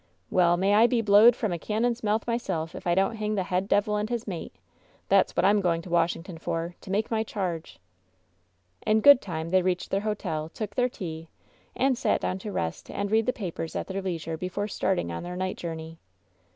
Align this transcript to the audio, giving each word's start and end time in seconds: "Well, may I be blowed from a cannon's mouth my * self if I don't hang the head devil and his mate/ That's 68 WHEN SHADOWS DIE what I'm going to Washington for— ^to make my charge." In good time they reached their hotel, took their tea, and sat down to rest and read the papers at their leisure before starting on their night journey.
"Well, 0.31 0.57
may 0.57 0.73
I 0.73 0.87
be 0.87 1.03
blowed 1.03 1.35
from 1.35 1.53
a 1.53 1.59
cannon's 1.59 2.01
mouth 2.03 2.25
my 2.25 2.35
* 2.37 2.37
self 2.47 2.73
if 2.73 2.87
I 2.87 2.95
don't 2.95 3.17
hang 3.17 3.35
the 3.35 3.43
head 3.43 3.67
devil 3.67 3.97
and 3.97 4.09
his 4.09 4.25
mate/ 4.25 4.55
That's 5.09 5.29
68 5.29 5.35
WHEN 5.35 5.35
SHADOWS 5.35 5.35
DIE 5.35 5.35
what 5.35 5.45
I'm 5.47 5.61
going 5.61 5.81
to 5.83 5.89
Washington 5.91 6.37
for— 6.39 6.73
^to 6.81 6.89
make 6.89 7.11
my 7.11 7.21
charge." 7.23 7.77
In 8.87 9.01
good 9.01 9.21
time 9.21 9.49
they 9.49 9.61
reached 9.61 9.91
their 9.91 10.01
hotel, 10.01 10.49
took 10.49 10.73
their 10.73 10.89
tea, 10.89 11.27
and 11.75 11.95
sat 11.95 12.19
down 12.21 12.39
to 12.39 12.51
rest 12.51 12.89
and 12.89 13.11
read 13.11 13.27
the 13.27 13.31
papers 13.31 13.75
at 13.75 13.85
their 13.85 14.01
leisure 14.01 14.37
before 14.37 14.67
starting 14.67 15.11
on 15.11 15.21
their 15.21 15.37
night 15.37 15.57
journey. 15.57 15.99